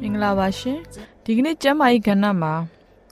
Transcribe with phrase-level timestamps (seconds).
[0.00, 0.78] မင်္ဂလာပါရှင်။
[1.24, 2.52] ဒီကနေ့ကျမ်းမာရေးကဏ္ဍမှာ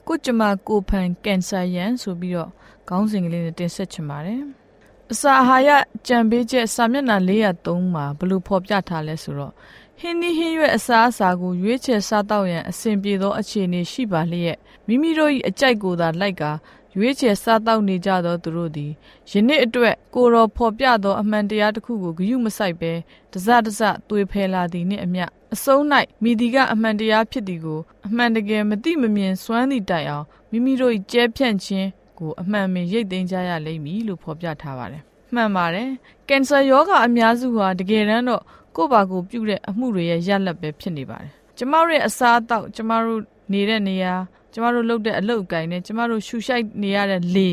[0.07, 2.49] ကိုကျမကိုဖန်ကင်ဆာရန်ဆိုပြီးတော့
[2.89, 4.41] ခေါင်းစဉ်ကလေးနဲ့တင်ဆက်ချင်ပါတယ်။
[5.11, 5.69] အစာအာဟာရ
[6.07, 9.53] ကြံပေးချက်စာမျက်နှာ403မှာဘလို့ဖော်ပြထားလဲဆိုတော့
[9.99, 14.57] ဟင်းသီးဟင်းရွက်အစာအစာကိုရွေးချယ်စားတော့ရန်အဆင်ပြေသောအခြေအနေရှိပါလျက်
[14.87, 16.51] မိမိတို့၏အကြိုက်ကိုသာလိုက်ကာ
[16.97, 18.91] ရွေးချယ်စားတောက်နေကြသောသူတို့သည်
[19.31, 22.93] ယနေ့အတွက်ကိုတော်ဖော်ပြသောအမှန်တရားတစ်ခုကိုဂရုမစိုက်ဘဲ
[23.31, 25.81] တစတစသွေဖယ်လာသည်နှင့်အမျှအဆုံး၌
[26.23, 31.87] မိဒီကအမှန်တရားဖြစ်သည်ကိုအမှန်တကယ်မသိမမြင်စွမ်းသည့်တိုင်အောင်မိမိတို့၏ကြဲဖြန့်ခြင်း
[32.19, 35.01] ကိုအမှန်ပင်ရိတ်သိမ်းကြရလိမ့်မည်လို့ဖော်ပြထားပါတယ်။
[35.35, 35.89] မှန်ပါတယ်။
[36.29, 38.43] ကင်ဆာရောဂါအများစုဟာတကယ်တမ်းတော့
[38.75, 43.21] ကိုယ့်ဘာကိုပြုတဲ့အမှုတွေရဲ့ရလဒ်ပဲဖြစ်နေပါတယ်။ကျမတို့ရဲ့အစားအသောက်ကျမတို့
[43.51, 44.13] နေတဲ့နေရာ
[44.53, 47.49] ကျမတို့လုပ်တဲ့အလုပ်အကိုင်နဲ့ကျမတို့ရှူရှိုက်နေရတဲ့လေ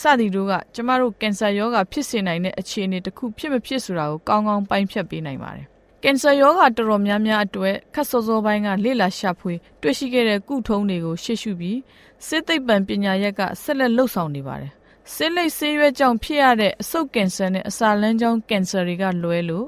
[0.00, 5.66] စသည်တို့ကကျမတို့ကင်ဆာရောဂါဖြစ်စေနိုင်တဲ့အခြေအနေတစ်ခုဖြစ်မဖြစ်ဆိုတာကိုကောင်းကောင်းပိုင်းဖြတ်ပေးနိုင်ပါတယ်။
[6.02, 11.78] ကင်ဆာရောဂါတော်တော်များများအတွက်ခက်စောစောပိုင်းကလေ့လာရှာဖွေတွေ့ရှိခဲ့တဲ့ကုထုံးတွေကိုရှေ့ရှုပြီး
[12.26, 14.72] စစ်သိပ္ပံပညာရက်ကဆက်လက်လှုပ်ဆောင်နေပါတယ်။
[15.14, 19.66] ဆေးလိပ်ဆေးရွက်ကြောင့်ဖြစ်ရတဲ့အဆုတ်ကင်ဆာနဲ့အစာလမ်းကြောင်းကင်ဆာတွေကလွဲလို့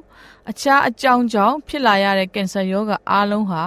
[0.51, 3.63] အခြားအကြောင်းကြောင့်ဖြစ်လာရတဲ့ကင်ဆာရောဂါအားလုံးဟာ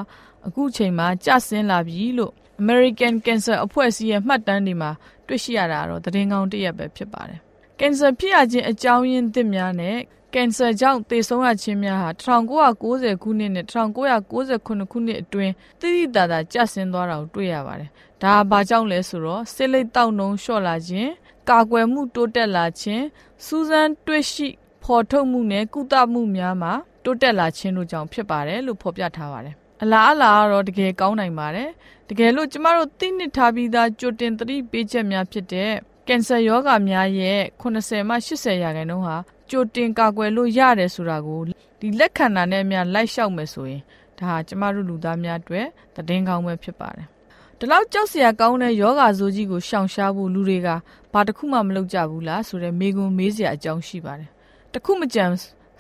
[0.48, 4.92] အခုချိန်မှာကျဆင်းလာပြီလို့ American Cancer အဖွဲ့အစည်းရဲ့မှတ်တမ်းတွေမှာ
[5.28, 7.40] တွေ့ရှိရတာတော့သတင်းကောင်းတစ်ရက်ပဲဖြစ်ပါတယ်။
[7.80, 9.98] ကင်ဆာဖြစ်ရခြင်းအကြောင်းရင်းသစ်များနဲ့
[10.34, 17.90] ကင်ဆာကြောင့်သေဆုံးရခြင်းများဟာ1990ခုနှစ်နဲ့1998ခုနှစ်အတွင်းသိသိသာသာကျဆင်းသွားတာကိုတွေ့ရပါတယ်။
[18.24, 21.10] ဒါဘာကြောင့်လဲဆိုတော့ဆေးလိပ်တောက်နှုံလျှော့လာခြင်း
[21.50, 23.04] ကာကွယ်မှုတိုးတက်လာခြင်း
[23.46, 24.48] စူးစမ်းတွေ့ရှိ
[24.84, 31.70] ဖော်ထုတ်မှုနဲ့ကုသမှုများမှာတိုးတက်လာခြင်းတို့ကြောင့်ဖြစ်ပါတယ်လို့ဖော်ပြထားပါတယ်။ အလားအလာကတော့တကယ်ကောင်းနိုင်ပါတယ်
[32.10, 35.72] တကယ်လို့ကျမတို့သိနှစ်ထားပြီးသားကြိုတင်သတိပေးချက်များဖြစ်တဲ့
[36.08, 39.18] ကင်ဆာရောဂါများရဲ့80မှ80ရာခိုင်နှုန်းဟာ
[39.50, 41.42] ကြိုတင်ကာကွယ်လို့ရတယ်ဆိုတာကို
[41.80, 43.82] ဒီလက်ခံတာနဲ့များလိုက်လျှောက်မယ်ဆိုရင်
[44.18, 47.08] ဒါဟာကျမတို့လူသားများအတွက်သတင်းကောင်းပဲဖြစ်ပါတယ်။
[47.60, 50.70] ဒီလောက်ကြောက်စရာကောင်းတဲ့ယောဂါဆိုးကြီးကိုရှောင်ရှားဖို့လူတွေက
[51.14, 54.30] ဘာတစ်ခုမှမလုပ်ကြဘူးလားဆိုတဲ့မေးခွန်းမေးစရာအကြောင်းရှိပါတယ်။
[54.74, 55.26] တခုမကြံ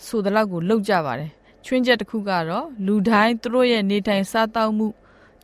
[0.06, 1.30] ဆိုတဲ့လောက်ကိုလုပ်ကြပါတယ်။
[1.72, 4.88] ချွင်းချက်တစ်ခုကတော့လူတိုင်းသူတို့ရဲ့နေထိုင်စားသောက်မှု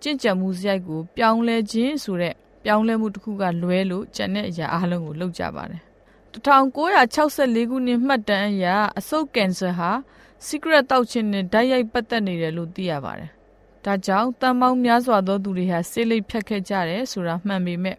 [0.01, 5.81] ကြင့်ကြံမှုစရိုက်ကို ပြောင်းလဲခြင်းဆိုတဲ့ပြောင်းလဲမှုတစ်ခုကလွဲလို့ကျန်တဲ့အရာအလုံးကိုလုပ်ကြပါတယ်
[6.33, 8.65] 1964ခုနှစ်မှတ်တမ်းအရ
[8.99, 9.91] အဆုတ်ကင်ဆာဟာ
[10.47, 13.29] secret တောက်ခြင်းနဲ့ဓာတ်ရိုက်ပတ်သက်နေတယ်လို့သိရပါတယ်။
[13.85, 17.97] ဒါကြောင့်တန်ပေါင်းများစွာသောသူတွေဟာဆေးလိပ်ဖြတ်ခဲ့ကြတယ်ဆိုတာမှန်ပေမဲ့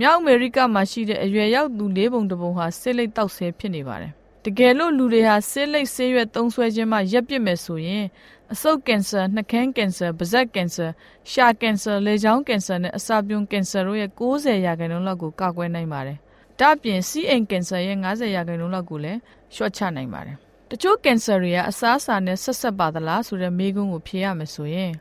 [0.00, 4.12] မြောက်အမေရိကမှာရှိတဲ့အရွယ်ရောက်သူလေးပုံတစ်ပုံဟာဆေးလိပ်တောက်ဆဲဖြစ်နေပါတယ်။
[4.44, 8.04] တကယ်လို့လူတွေဟာဆေးလိပ်ဆေးရွက်သုံးဆွဲခြင်းမှရပ်ပစ်မယ်ဆိုရင်
[8.52, 10.86] အဆုတ်ကင်ဆာနှာခမ်းကင်ဆာပါးစပ်ကင်ဆာ
[11.30, 16.18] ရှာကင်ဆာလေကြောင်းကင်ဆာနဲ့အစာပြုံကင်ဆာတို့ရဲ့90ရာခိုင်နှုန်းလောက်ကိုကာကွယ်နိုင်ပါတယ်။
[16.60, 19.18] ဒါ့အပြင်စီးအိမ်ကင်ဆာရဲ့90ရာခိုင်နှုန်းလောက်ကိုလည်း
[19.54, 20.36] လျှော့ချနိုင်ပါတယ်။
[20.70, 24.92] တချို့ကင်ဆာတွေကအစားအစာနဲ့ဆက်ဆက်ပါသလားဆိုတဲ့မေးခွန်းကိုဖြေရမယ်ဆိုရင်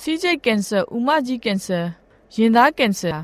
[0.00, 1.80] စီးကျိတ်ကင်ဆာ၊ဥမကြီးကင်ဆာ၊
[2.36, 3.14] ရင်သားကင်ဆာ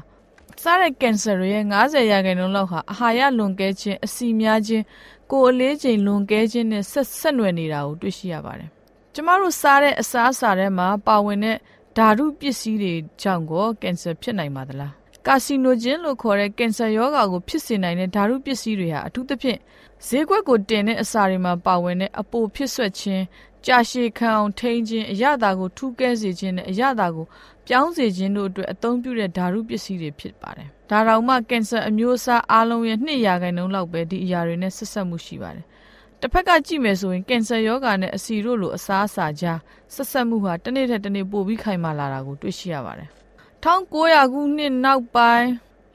[0.63, 4.85] စားတဲ့ကင်ဆာတွေရဲ့90ရာခိုင်နှုန်းလောက်ဟာအာဟာရလွန်ကဲခြင်းအဆီများခြင်း
[5.31, 8.69] ကိုယ်အလေးချိန်လွန်ကဲခြင်းနဲ့ဆက်ဆက်နွယ်နေတာကိုတွေ့ရှိရပါတယ်
[9.15, 11.57] ကျမတို့စားတဲ့အစားအစာထဲမှာပါဝင်တဲ့
[11.97, 14.93] ဓာတုပစ္စည်းတွေကြောင့်ကိုကင်ဆာဖြစ်နိုင်ပါသလား
[15.27, 19.59] ကာစီနိုဂျင်လို့ခေါ်တဲ့ကင်ဆာရောဂါကိုဖြစ်စေနိုင်တဲ့ဓာတုပစ္စည်းတွေဟာအထူးသဖြင့်
[20.07, 23.25] ဈေးကွက်ကိုတင်တဲ့အစာတွေမှာပါဝင်တဲ့အပိုဖြစ်ဆွက်ခြင်း
[23.67, 27.27] ကြာရှည်ခံအောင်ထိန်းခြင်းအရသာကိုထူးကဲစေခြင်းနဲ့အရသာကို
[27.67, 35.65] ပြောင်းစေခြင်းတို့အတွက်အသုံးပြုတဲ့ဓာတုပစ္စည်းတွေဖြစ်ပါတယ်။ဒါတောင်မှကင်ဆာအမျိုးအစားအားလုံးရဲ့2ရာခိုင်နှုန်းလောက်ပဲဒီအရာတွေနဲ့ဆက်ဆက်မှုရှိပါတယ်။
[36.21, 39.59] တစ်ဖက်ကကြည့်မယ်ဆိုရင်ကင်ဆာရောဂါနဲ့အဆီတို့လိုအစားအစာကြား
[39.95, 43.11] ဆက်ဆက်မှုဟာတစ်နေ့ထက်တစ်နေ့ပိုပြီးခိုင်မာလာတာကိုတွေ့ရှိရပါတယ်။
[43.65, 45.49] 1900ခုနှစ်နောက်ပိုင်း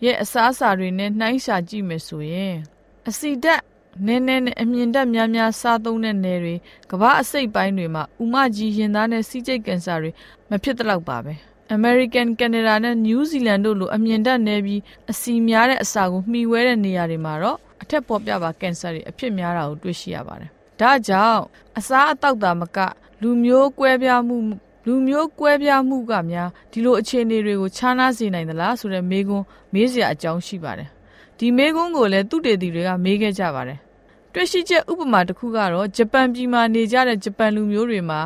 [0.06, 2.56] ရဲ့အစားအစာတွေနဲ့နှိုင်းရှာကြည့်မယ်ဆိုရင်
[3.10, 3.62] အဆီဓာတ်
[4.06, 6.56] နည်းနည်းနဲ့အမြင်တက်များများစားသုံးတဲ့နယ်တွေ
[6.92, 10.12] ကမ္ဘာအစိတ်ပိုင်းတွေမှာဥမကြီးရင်သားနဲ့စီးကျိတ်ကင်ဆာတွေ
[10.50, 11.34] မဖြစ်တော့ပါပဲ။
[11.78, 14.82] American Canada နဲ့ New Zealand တို့လိုအမြင့်တက်နေပြီး
[15.12, 20.50] အစီများတဲ့အစာကိုမှီဝဲတဲ့နေရာတွေမှာတော့အထက်ပေါ်ပြပါကင်ဆာတွေအဖြစ်များတာကိုတွေ့ရှိရပါတယ်။
[20.82, 21.42] ဒါကြောင့်
[21.78, 22.78] အစာအသောက်တာမက
[23.22, 24.38] လူမျိုးကွဲပြားမှု
[24.86, 30.90] လူမျိုးကွဲပြားမှုကများဒီလိုအခြေအနေတွေကိုခြားနားစေနိုင်သလားဆိုတဲ့မေးခွန်းမေးစရာအကြောင်းရှိပါတယ်။
[31.38, 33.80] ဒီမေးခွန်းကိုလည်းသူတေသီတွေကမေးခဲ့ကြပါတယ်။
[34.34, 38.22] တွေ့ရှိချက်ဥပမာတစ်ခုကတော့ဂျပန်ပြည်မှာနေကြတဲ့ဂျပန်လူမျိုးတွေမှာ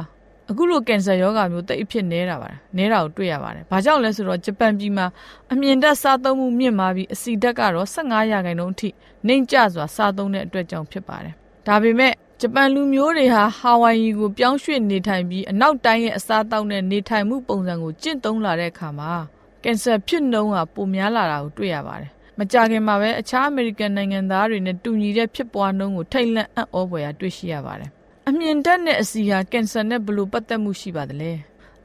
[0.49, 5.05] အခုလိုကင်ဆာရောဂါမျိုးတိတ်အဖြစ်နေတာပါနေတာကိုတွေ့ရပါတယ်။ဘာကြောင့်လဲဆိုတော့ဂျပန်ပြည်မှာ
[5.51, 8.89] အမြင့်တက်စားသုံးမှုမြင့်မာပြီးအစီဓာတ်ကတော့15ရာခိုင်နှုန်းအထိ
[9.27, 11.33] နှိမ့်ကျစွာစားသုံးတဲ့အတွက်ကြောင့်ဖြစ်ပါတယ်။
[11.67, 19.11] ဒါပေမဲ့ ဂျပန်လူမျိုးတွေဟာ ဟာဝိုင်ယီကို ပြောင်းရွှေ့နေထိုင်ပြီး အနောက်တိုင်းရဲ့ အစားအသောက်နဲ့ နေထိုင်မှုပုံစံကို ကျင့်သုံးလာတဲ့အခါမှာ
[19.63, 27.89] ကင်ဆာဖြစ်နှုန်းဟာ ပိုများလာတာကို တွေ့ရပါတယ်။မကြခင်မှာပဲ အခြားအမေရိကန်နိုင်ငံသားတွေနဲ့ တူညီတဲ့ ဖြစ်ပွားနှုန်းကို ထိတ်လန့်အံ့ဩဖွယ်ရာ တွေ့ရှိရပါတယ်
[28.29, 31.31] အမြင့်တက်တဲ့အစီဟာ ကင်ဆာနဲ့ဘလို့ပတ်သက်မှုရှိပါသလဲ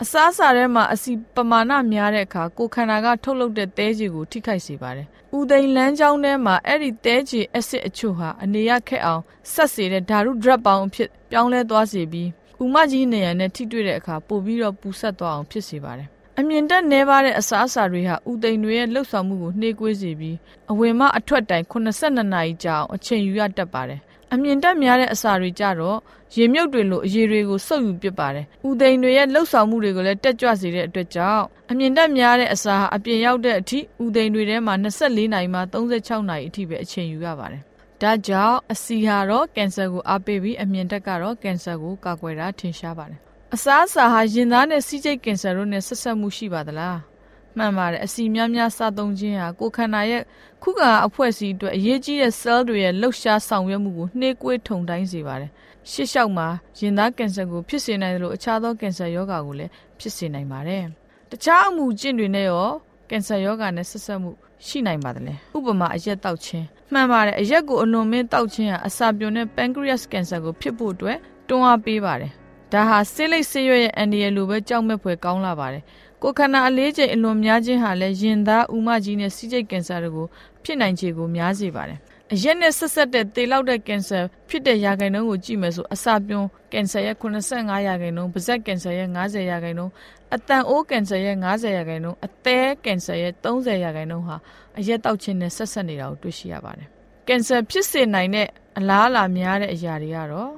[0.05, 5.07] အစားအစာထဲမှာအစီပမာဏများတဲ့အခါကိုခန္ဓာကထုတ်လုပ်တဲ့သဲကြီးကိုထိခိုက်စေပါတယ်။
[5.37, 12.29] ဥသိမ်းလမ်းကြောင်းထဲမှာအဲ့ဒီသဲကြီးအက်ဆစ်အချို့ဟာအနေရခက်အောင်ဆက်စေတဲ့ဓာတု drug ပေါင်းအဖြစ်ပြောင်းလဲသွားစေပြီး
[12.63, 16.09] ဥမကြီးနေရနဲ့ထိတွေ့တဲ့အခါပိုပြီးတော့ပူဆက်သွားအောင်ဖြစ်စေပါတယ်။
[16.39, 20.37] အမြင့်တက်နေပါတဲ့အစားအစာတွေဟာဥသိမ်းတွေရဲ့လှုပ်ဆောင်မှုကိုနှေးကွေးစေပြီး
[20.71, 24.01] အဝင်မအထွက်တိုင်82နာရီကြာအောင်အချိန်ယူရတတ်ပါတယ်။
[24.35, 25.99] အမြင့်တက်များတဲ့အစာတွေကြတော့
[26.37, 37.63] ရေမြုပ်တွေလိုအရေတွေကိုစုပ်ယူပစ်ပါတယ်။ဥသိန်တွေရဲ့လှုပ်ဆောင်မှုတွေကိုလည်းတက်ကြွစေတဲ့အတွက်ကြောင့်အမြင့်တက်များတဲ့အစာဟာအပြင်ရောက်တဲ့အထိဥသိန်တွေထဲမှာ24နာရီမှ36နာရီအထိပဲအချိန်ယူရပါတယ်။
[38.03, 43.21] ဒါကြောင့်အစီဟာတော့ကင်ဆာကိုအားပေးပြီးအမြင့်တက်ကတော့ကင်ဆာကိုကာကွယ်တာထင်ရှားပါတယ်။
[43.55, 46.99] အစားအစာဟာရင်သားနဲ့စီးကျိတ်ကင်ဆာတို့နဲ့ဆက်ဆက်မှုရှိပါသလား။
[47.57, 50.23] မှန်ပါတယ်အစီများများစားသုံးခြင်းဟာကိုယ်ခန္ဓာရဲ့
[50.63, 55.51] ခုခံအဖွဲ့အစည်းအတွက်အရေးကြီးတဲ့ cell တွေရဲ့လှုပ်ရှားဆောင်ရွက်မှုကိုနှေးကွေးထုံတိုင်းစေပါတယ်
[55.91, 56.47] ရှစ်လျှောက်မှာ
[56.79, 60.83] ရင်သားကင်ဆာကိုဖြစ်စေနိုင်တယ်လို့အခြားသောကင်ဆာရောဂါကိုလည်းဖြစ်စေနိုင်ပါတယ်။
[61.31, 62.69] တခြားအမှုကျင့်တွေနဲ့ရော
[63.11, 64.31] ကင်ဆာရောဂါနဲ့ဆက်ဆက်မှု
[64.67, 71.19] ရှိနိုင်ပါတယ်လေ။ဥပမာအရက်တောက်ခြင်းမှန်ပါတယ်အရက်ကိုအလွန်မင်းတောက်ခြင်းဟာအစာပြွန်တဲ့ pancreas cancer ကိုဖြစ်ဖို့အတွက်
[71.49, 72.33] တွန်းအားပေးပါတယ်။
[72.73, 75.83] ဒါဟာဆေးလိပ်ဆေးရွက်ရဲ့အန်ဒီရယ်လိုပဲကြောက်မဲ့ဖွယ်ကောင်းလာပါတယ်။
[76.23, 80.27] ကိုခန္ဓာအလေးချိန်အလွန်များခြင်းဟာလည်းရင်သားဥမကြီးနဲ့စီးကျိတ်ကင်ဆာတို့ကို
[80.65, 81.99] ဖြစ်နိုင်ခြေကိုများစေပါတယ်။
[82.33, 84.19] အရက်နဲ့ဆက်ဆက်တဲ့သေလောက်တဲ့ကင်ဆာ
[84.49, 89.93] ဖြစ်တဲ့ရာခိုင်နှုန်းကိုကြည့်မယ်ဆိုအစာပြွန်ကင်ဆာရဲ့85ရာခိုင်နှုန်းပါးစပ်ကင်ဆာရဲ့90ရာခိုင်နှုန်း
[90.35, 94.37] အတန်အိုးကင်ဆာရဲ့90ရာခိုင်နှုန်းအသည်းကင်ဆာရဲ့30ရာခိုင်နှုန်းဟာ
[94.79, 96.89] အရက်တောက်ခြင်းနဲ့ဆက်ဆက်နေတာကိုတွေ့ရှိရပါတယ်
[97.29, 100.51] ကင်ဆာဖြစ်စေနိုင်တဲ့အလားအလာများတဲ့အရာတွေကတော့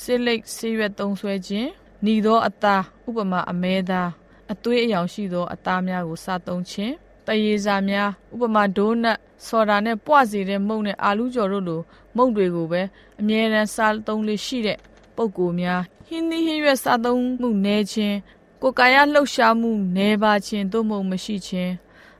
[0.00, 1.68] ဆေးလိပ်ဆေးရွက်သုံးဆွဲခြင်း
[2.02, 4.08] หนีသောအသားဥပမာအမဲသား
[4.52, 6.94] အသွေးအယောင်ရှိသော အသားများကို စားသုံးခြင်း
[7.26, 11.80] တရေစာများဥပမာဒိုးနတ်ဆော်ဒါနဲ့ပွစေတဲ့မုန့်နဲ့အာလူးကြော်တို့လို
[12.16, 12.82] မုန့်တွေကိုပဲ
[13.20, 14.78] အမြဲတမ်းစားသုံးလေးရှိတဲ့
[15.16, 18.16] ပုံကိုများဟင်းသီးဟင်းရွက်စားသုံးမှုနည်းခြင်း
[18.62, 21.72] ကိုယ်ကာယလှုပ်ရှားမှုနည်းပါခြင်းသို့မဟုတ်မရှိခြင်း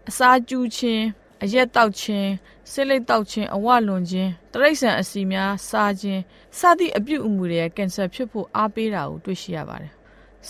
[0.09, 1.05] အစာကျူးခြင်း
[1.43, 2.31] အရက်တောက်ခြင်း
[2.71, 6.21] ဆိတ်လိတ်တောက်ခြင်းအဝလွန်ခြင်းတရိတ်ဆန်အစီများစားခြင်း
[6.59, 9.93] စသည့်အပြုအမူတွေကင်ဆာဖြစ်ဖို့အားပေးတာကိုတွေ့ရှိရပါတယ်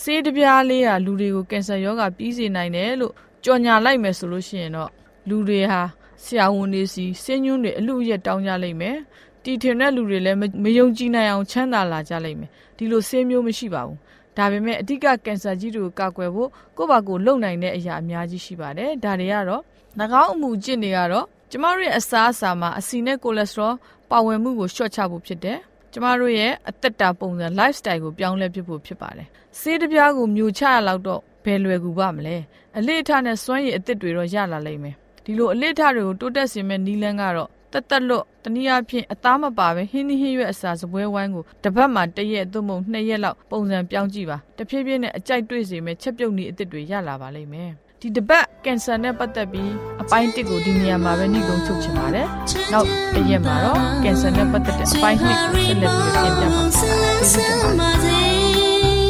[0.00, 3.12] ဆေးတပြားလေးဟာလူတွေကိုကင်ဆာရောဂါပြီးစေနိုင်တယ်လို့
[3.44, 4.90] ကြော်ညာလိုက်မယ်ဆိုလို့ရှိရင်တော့
[5.28, 5.82] လူတွေဟာ
[6.24, 8.96] ဆရာဝန်တွေစီစင်းညွန်းတွေအလူအရက်တောင်းကြလိမ့်မယ်
[9.42, 13.98] တီထင်တဲ့လူတွေလည်းမယုံကြည်နိုင်အောင်ချမ်းသာလာကြလိမ့်မယ်ဒီလိုဆေးမျိုးမရှိပါဘူး
[14.36, 19.62] ဒါပေမဲ့အဓိကကင်ဆာကြီးတွေကိုကာကွယ်ဖို့ကိုယ့်ဘာကိုလုံနိုင်တဲ့အရာအများကြီးရှိပါတယ်ဒါတွေကတော့၎
[20.22, 23.72] င်းအမှုကျင့်တွေကတော့ကျမတို့ရဲ့အစားအစာမှာအဆီနဲ့ကိုလက်စထရော
[24.10, 25.58] ပါဝင်မှုကိုလျှော့ချဖို့ဖြစ်တယ်
[25.92, 29.28] ကျမတို့ရဲ့အသက်တာပုံစံ lifestyle ကိုပြောင်းလဲပြဖို့ဖြစ်ပါတယ်
[29.60, 32.36] ဆေးတပြားကိုမြူချရလောက်တော့ဘယ်လွယ်ကူပါမလဲ
[32.78, 34.94] အလေးအထားနဲ့စွမ်းရည်အသစ်တွေတော့ရလာလိမ့်မယ်
[35.24, 47.70] ဒီလိုအလစ်ထတွေကိုတိုးတက်စေမဲ့နီးလန်းကတော့တက်တက်လွတ်တနည်းအားဖြင့်အသားမပါပဲဟင်းသီးဟင်းရွက်အစာစပွဲဝိုင်းကိုတစ်ပတ်မှတစ်ရက်သို့မဟုတ်နှစ်ရက်လောက်ပုံစံပြောင်းကြည့်ပါတဖြည်းဖြည်းနဲ့အကြိုက်တွေ့စေမဲ့ချက်ပြုတ်နည်းအသစ်တွေရလာပါလိမ့်မယ်
[48.04, 52.26] ဒီတပတ်ကင်ဆာနဲ့ပတ်သက်ပြီးအပိုင်းတစ်ကိုဒီနေရာမှာပဲနှိကုံချုပ်ချင်ပါတယ်။
[52.72, 59.06] နောက်တစ်ရက်မှာတော့ကင်ဆာနဲ့ပတ်သက်တဲ့အပိုင်းနှစ်ကိုဆက်လက်ပြီးပြင်ပြပါမယ်။ကျေးဇူးတင်ပါတယ်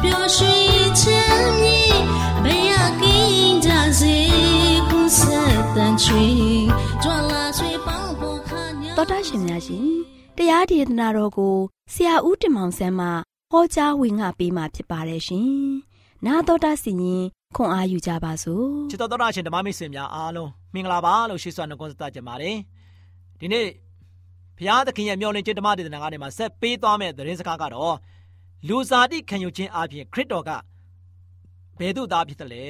[0.02, 1.80] ။ပျော်ရွှင်ချမ်းမြေ
[2.44, 4.16] ဘယ်ရကင်းကြစေ
[4.88, 9.88] ခုဆက်တော်တာရှင်များရှင်
[10.36, 11.56] တရားဒေသနာတော်ကို
[11.92, 13.06] ဆရာဦးတင်မောင်ဆန်းမှ
[13.50, 15.50] ဟောကြားဝင်ငါပေးมาဖြစ်ပါတယ်ရှင်။
[16.26, 17.24] နာတော်တာစီရင်
[17.56, 22.56] ခွန်အားယူကြပါစို့။ချစ်တော်တော်တာရှင်ဓမ္မမိတ်ဆွေများအားလုံးမင်္ဂလာပါလို့ရှိစွာနှုတ်ဆက်ကြပါတယ်။
[23.40, 23.66] ဒီနေ့
[24.58, 27.96] ဘုရားသခင်ရဲ့မျှော်လင့်ခြင်းဓမ္မဒေသနာကနေမှာဆက်ပေးသွားမယ့်သတင်းစကားကတော့
[28.68, 30.50] လူစားတိခံယူခြင်းအပြင်ခရစ်တော်က
[31.78, 32.66] ဘယ်သူသားဖြစ်တယ်လဲ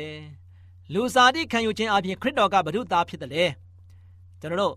[0.94, 3.44] ။လူစားတိခံယူခြင်းအပြင်ခရစ်တော်ကဘယ်သူသားဖြစ်တယ်လဲ။
[4.40, 4.74] ကျွန်တော်တို့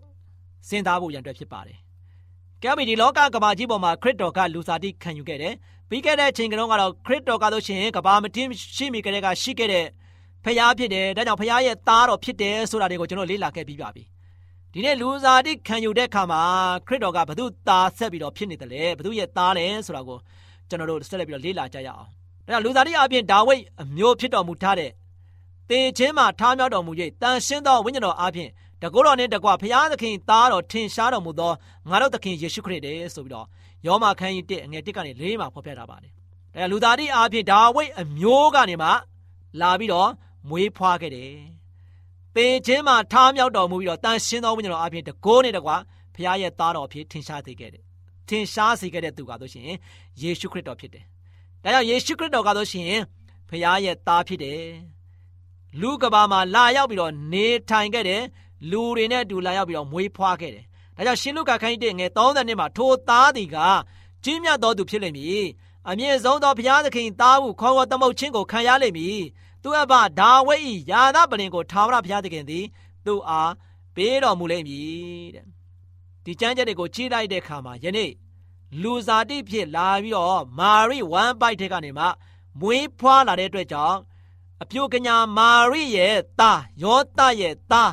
[0.68, 1.78] စဉ်းစားဖို့ရန်အတွက်ဖြစ်ပါတယ်။
[2.62, 5.54] ကဲပြီဒီလောကကဘာကြီးပေါ်မှာခရစ်တော်ကလူစားတိခံယူခဲ့တယ်။
[5.88, 6.68] ပြီးခဲ့တဲ့အချိန်ကတော့
[7.06, 9.86] ခရစ်တော်ကတော့ရှင်ကဘာမတင်ရှိမိကြတဲ့ကရှိခဲ့တဲ့
[10.44, 14.04] ဖျားဖြစ်တယ်။ဒါကြောင့်ဖျားရဲ့သားတော်ဖြစ်တယ်ဆိုတာတွေကိုကျွန်တော်လေ့လာခဲ့ပြီးပါပြီ။
[14.72, 16.42] ဒီနေ့လူစားတိခံယူတဲ့အခါမှာ
[16.86, 20.18] ခရစ်တော်ကဘု து သားဆက်ပြီးတော့ဖြစ်နေတယ်လေဘု து ရဲ့သားလဲဆိုတာကို
[20.68, 22.08] ကျွန်တော်တို့ဆက်လက်ပြီးတော့လေ့လာကြရအောင်။
[22.46, 24.90] ဒါကြောင့်လူစားတိအပြင်ဒါဝိဒ်အမျိုးဖြစ်တော်မူထားတဲ့
[25.70, 28.48] တေချင်းမှာထားမြောက်တော်မူ၍တန်ရှင်းသောဝိညာဉ်တော်အပြင်
[28.82, 31.52] တကောတော်နဲ့တကွာဖျားသခင်သားတော်ထင်ရှားတော်မူသော
[31.90, 33.46] ငါတို့သခင်ယေရှုခရစ်တည်းဆိုပြီးတော့
[33.86, 36.12] ယောမခန်းကြီး1အငယ်1ကနေ4မှာဖော်ပြထားပါတယ်။
[36.54, 38.90] ဒါလူသားတိအားဖြင့်ဒါဝိတ်အမျိုးကနေမှ
[39.60, 40.10] လာပြီးတော့
[40.48, 41.32] မွေးဖွားခဲ့တယ်။
[42.34, 45.76] ပေချင်းမှာထားမြောက်တော်မူပြီးတော့တန်ရှင်းသောဝိညာဉ်တော်အားဖြင့်တကိုးနဲ့တကွာ
[46.14, 47.82] ဖျားရဲ့သားတော်ဖြစ်ထင်ရှားစေခဲ့တယ်။
[48.28, 49.64] ထင်ရှားစေခဲ့တဲ့သူကတော့ရှင်
[50.22, 51.04] ယေရှုခရစ်တော်ဖြစ်တယ်။
[51.62, 52.90] ဒါကြောင့်ယေရှုခရစ်တော်ကတော့ရှင်
[53.48, 54.62] ဖျားရဲ့သားဖြစ်တယ်။
[55.80, 58.22] လူကဘာမှာလာရောက်ပြီးတော့နေထိုင်ခဲ့တယ်။
[58.70, 60.64] လူတွေနဲ့အတူလာရောက်ပြီးတော့မွေးဖွားခဲ့တယ်။
[60.96, 63.56] ဒါကြောင့်ရှင်လုကာခန်းကြီးငယ်30နှစ်မှာထိုသားသည်က
[64.24, 65.44] ကြီးမြတ်သောသူဖြစ်လိမ့်မည်။
[65.88, 69.20] အမြင့်ဆုံးသောဘုရားသခင်သားဟုခေါ်ဝေါ်သမုတ်ခြင်းကိုခံရလိမ့်မည်။
[69.62, 72.64] သူအဘဒါဝိဒ်၏ယာသပလင်ကိုထာဝရဘုရားသခင်သည်
[73.06, 73.52] သူ့အား
[73.94, 74.88] ပေးတော်မူလိမ့်မည်
[75.34, 75.44] တဲ့။
[76.24, 78.10] ဒီကျမ်းချက်တွေကိုကြည့်လိုက်တဲ့အခါမှာယနေ့
[78.82, 82.06] လူစားတိဖြစ်လာပြီးတော့မာရိဝမ်ပိုက်တဲ့ကနေမှ
[82.60, 83.98] မွေးဖွားလာတဲ့အတွက်ကြောင့်
[84.62, 87.92] အပြိုကညာမာရိရဲ့သားယောသရဲ့သား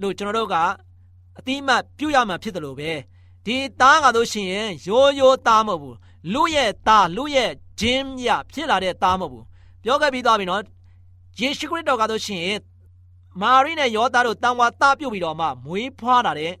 [0.00, 0.56] လို့ကျွန်တော်တို့က
[1.40, 2.90] အတိမတ်ပြုရမှာဖြစ်တယ်လို့ပဲ
[3.46, 5.96] ဒီသားကလို့ရှိရင်ရိုးရိုးသားမဟုတ်ဘူး
[6.32, 9.44] လူရဲ့သားလူရဲ့ဂျင်းမြဖြစ်လာတဲ့သားမဟုတ်ဘူး
[9.82, 10.62] ပြောခဲ့ပြီးသွားပြီနော်
[11.38, 12.60] ယေရှုခရစ်တော်ကလို့ရှိရင်
[13.40, 16.52] မာရိနဲ့ယောသားတို့တန်ဝါသားပြုတ်ပြီးတော့မှမွေးဖွားလာတဲ့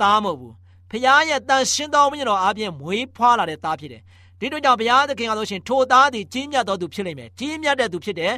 [0.00, 0.54] သားမဟုတ်ဘူး
[0.90, 4.02] ဖခင်ရဲ့တန်ရှင်းသောဝိညာဉ်တော်အားဖြင့်မွေးဖွားလာတဲ့သားဖြစ်တယ်
[4.40, 8.34] ဒီတို့ကြောင့်ဘုရားသခင်ကလို့ရှိရင်ထိုသားသည်ကြီးမြတ်သောသူဖြစ်လိမ့်မယ်ကြီးမြတ်တဲ့သူဖြစ်တယ်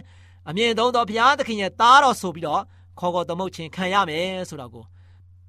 [0.48, 2.62] အမြင့်ဆုံးသောဘုရားသခင်ရဲ့သားတော်ဆိုပြီးတော့
[2.98, 4.84] ခေါ်ခေါ်သမုတ်ခြင်းခံရမယ်ဆိုတာကို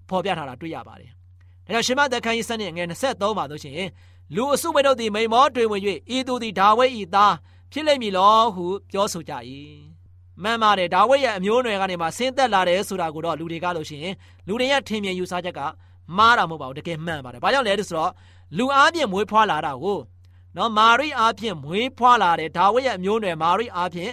[0.09, 1.09] ဖော်ပြထားတာတွေ့ရပါတယ်။
[1.65, 3.87] ဒါကြောင့်ရှင်မသက်ခန်းကြီးစနစ်ငယ်23မှာဆိုရှင်
[4.35, 5.81] လူအစုဝေတို့သည်မိန်မောတွေဝင်၍
[6.15, 7.35] ဤသူသည်ဒါဝိဒ်၏သား
[7.71, 9.33] ဖြစ်လိမ့်မည်လောဟုပြောဆိုကြ၏။
[10.43, 14.15] မှန်ပါတယ်ဒါဝိဒ်ရဲ့အမျိုးအနွယ်ကနေမှဆင်းသက်လာတယ်ဆိုတာကိုတော့လူတွေကလို့ရှိရင်
[14.47, 15.59] လူတွေရဲ့ထင်မြင်ယူဆချက်က
[16.17, 18.11] မှားတာမဟုတ်ပါဘူးတကယ်မှန်ပါတယ်။ဘာကြောင့်လဲဆိုတော့
[18.57, 19.99] လူအားဖြင့်မွေးဖွားလာတာကို
[20.57, 24.11] နော်မာရိအားဖြင့်မွေးဖွားလာတယ်ဒါဝိဒ်ရဲ့အမျိုးအနွယ်မာရိအားဖြင့်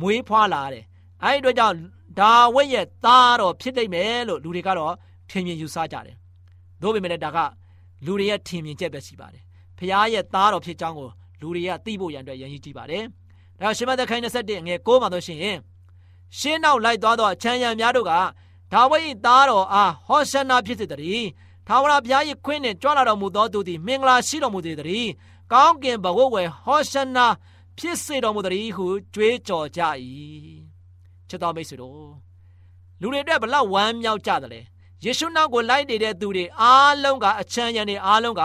[0.00, 0.84] မွေးဖွားလာတယ်။
[1.24, 1.76] အဲဒီအတွက်ကြောင့်
[2.20, 4.94] ဒါဝိဒ်ရဲ့သားတော်ဖြစ်နိုင်မယ်လို့လူတွေကတော့
[5.30, 6.16] ထင်မြင်ယူဆကြတယ်။
[6.80, 7.38] သို့ပေမဲ့ဒါက
[8.04, 9.42] လူတွေရဲ့ထင်မြင်ချက်ပဲရှိပါတယ်။
[9.78, 11.08] ဖခင်ရဲ့သားတော်ဖြစ်ကြောင်းကို
[11.40, 13.02] လူတွေကသိဖို့ရန်အတွက်ရည်ရည်ကြည့်ပါတယ်။
[13.60, 15.38] ဒါရှင်မသက်ခိုင်း21ငယ်6မှာဆိုရှင်
[16.38, 18.12] ရှင်းနောက်လိုက်သွားသောအချမ်းရံများတို့က
[18.72, 21.26] ဒါဝိဒ်၏သားတော်အားဟောရှနာဖြစ်စေတည်း။
[21.66, 25.10] ထာဝရဘုရား၏ခွင့်နှင့်ကြွလာတော်မူသောသူသည်မင်္ဂလာရှိတော်မူသည်တည်း။
[25.52, 27.26] ကောင်းကင်ဘဝဝယ်ဟောရှနာ
[27.78, 29.80] ဖြစ်စေတော်မူသည်ဟုကြွေးကြော်ကြ၏
[31.28, 32.10] ချစ်တော်မိတ်ဆွေတို့
[33.00, 34.60] လူတွေအတွက်ဘလောက်ဝမ်းမြောက်ကြတယ်လဲ
[35.04, 38.42] ယေရှုနောက်ကိုလိုက်နေတဲ့သူတွေအားလုံးကအချမ်းရံတွေအားလုံးက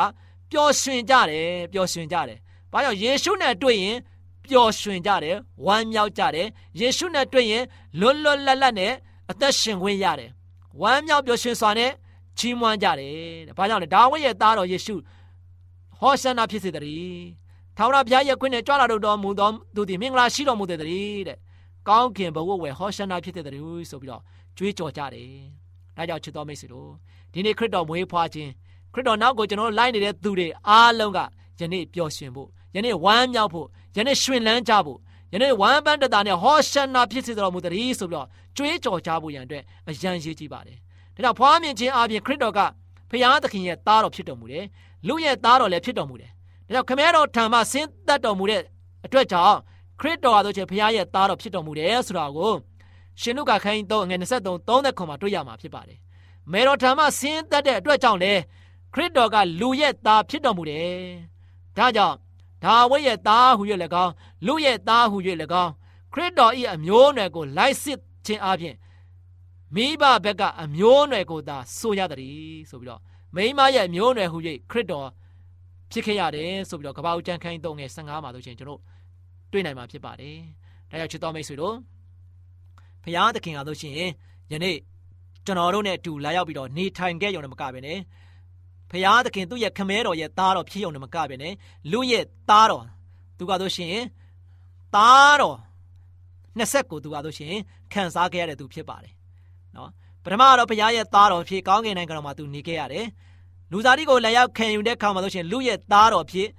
[0.51, 2.37] ပျော်ရွှင်ကြတယ်ပျော်ရွှင်ကြတယ်။
[2.71, 3.97] ဘာကြောင့်ယေရှုနဲ့တွေ့ရင်
[4.45, 6.47] ပျော်ရွှင်ကြတယ်ဝမ်းမြောက်ကြတယ်
[6.79, 7.63] ယေရှုနဲ့တွေ့ရင်
[7.99, 8.93] လွတ်လွတ်လပ်လပ်နဲ့
[9.31, 10.29] အသက်ရှင်ခွင့်ရတယ်။
[10.81, 11.91] ဝမ်းမြောက်ပျော်ရွှင်စွာနဲ့
[12.37, 13.13] ချီးမွမ်းကြတယ်
[13.47, 14.95] တဲ့။ဘာကြောင့်လဲဒါဝိဒ်ရဲ့သားတော်ယေရှု
[15.99, 17.19] ဟောရှနာဖြစ်စေတည်း။
[17.77, 21.37] ထာဝရဘုရားရဲ့ခွင့်နဲ့ကြွလာတော်မူသောသူသည်မင်္ဂလာရှိတော်မူတဲ့တည်းတဲ့
[21.87, 24.21] ကောင်းကင်ဘဝဝယ်ဟောရှနာဖြစ်တဲ့တူဆိုပြီးတော့
[24.57, 25.33] ကြွေးကြော်ကြတယ်။
[25.99, 26.89] ဒါကြောင့်ချစ်တော်မိတ်ဆွေတို့
[27.33, 28.51] ဒီနေ့ခရစ်တော်မွေးဖွားခြင်း
[28.93, 31.19] ခရစ်တော်နောက်ကိုကျွန်တော်လိုက်နေတဲ့သူတွေအားလုံးက
[31.59, 34.99] ယနေ့ပျော်ရွှင်ဖို့ယနေ့ဝမ်းမြောက်ဖို့ယနေ့ရွှင်လန်းကြဖို့
[35.33, 40.77] ယနေ့ဝမ်းပန်းတတာနဲ့ဟောရှနာဖြစ်စေတော်မူတည်းဆိုပြီးတော့ကြွေးကြော်ကြဖို့ရန်အတွက်အရန်ရေးကြည့်ပါတယ်။
[41.15, 42.59] ဒါကြောင့်ဖွားမြင်ခြင်းအပြင်ခရစ်တော်က
[43.09, 44.65] ဖခင်သခင်ရဲ့သားတော်ဖြစ်တော်မူတယ်။
[45.07, 46.31] လူရဲ့သားတော်လည်းဖြစ်တော်မူတယ်။
[46.65, 48.61] ဒါကြောင့်ခမဲတော်ထံမှဆင်းသက်တော်မူတဲ့
[49.05, 49.57] အတွက်ကြောင့်
[49.99, 52.51] ခရစ်တော်ဟာဆိုချင်ဘုရားရဲ့သားတော်ဖြစ်တော်မူတယ်ဆိုတာကို
[53.21, 55.99] ရှင်လုကာခန်းကြီး3ငွေ23 30ခွန်မှာတွေ့ရမှာဖြစ်ပါတယ်။
[56.51, 58.33] မေတော်ထံမှဆင်းသက်တဲ့အတွက်ကြောင့်လေ
[58.93, 60.97] ခရစ်တော်ကလူရဲ့သားဖြစ်တော်မူတယ်။
[61.77, 62.15] ဒါကြောင့်
[62.63, 63.63] ဒါဝိရဲ့သားဟူ၍၎
[64.03, 64.13] င်း
[64.45, 65.17] လူရဲ့သားဟူ၍၎
[65.63, 65.71] င်း
[66.13, 68.75] ခရစ်တော်၏အမျိုးအနွယ်ကိုလိုက်စစ်ခြင်းအပြင်
[69.75, 73.01] မိဘဘက်ကအမျိုးအနွယ်ကိုသာဆိုရသည်ဆိုပြီးတော့
[73.35, 74.38] မိမရဲ့အမျိုးအနွယ်ဟူ၍
[74.71, 75.07] ခရစ်တော်
[75.91, 78.81] ဖြစ်ခဲ့ရတယ်ဆိုပြီးတော့ကပ္ပဦးကျမ်းခန်းကြီး3ငယ်15မှာဆိုရှင်ကျွန်တော်
[79.51, 80.38] တွေ့နိုင်မှာဖြစ်ပါတယ်။
[80.89, 81.75] ဒါကြောင့်ချစ်တော်မိတ်ဆွေတို့
[83.03, 84.11] ဖရာသခင်ကလို့ရှိရင်
[84.51, 84.77] ယနေ့
[85.45, 87.99] ကျွန်တော်တို့နဲ့အတူလာရောက်ပြီးတော့နေထိုင်ခဲ့ရုံနဲ့မကပဲနဲ့
[88.91, 91.53] ဖရာသခင်သူ့ရဲ့ခမဲတော်ရဲ့သားတော်ဖြစ်ရုံနဲ့မကပဲနဲ့
[91.91, 92.85] လူရဲ့သားတော်
[93.37, 93.95] သူကဆိုရှင်
[94.95, 95.57] သားတော်
[96.57, 97.53] နှစ်ဆက်ကိုသူကဆိုရှင်
[97.93, 99.13] ခံစားခဲ့ရတဲ့သူဖြစ်ပါတယ်
[99.75, 99.89] နော်
[100.23, 103.05] ပထမတော့ဘုရားရဲ့သားတော်ဖြစ်ကောင်းကင်နိုင်ငံတော်မှာသူနေခဲ့ရတယ်
[103.71, 106.49] လူသားတိကိုလည်းရောက်ခံယူတဲ့ခါမှာဆိုရှင်လူရဲ့သားတော်ဖြစ်